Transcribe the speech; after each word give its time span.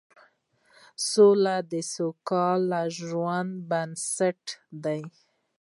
سوله 1.09 1.55
د 1.71 1.73
سوکاله 1.93 2.81
ژوند 2.99 3.51
بنسټ 3.69 4.43
دی 4.83 5.01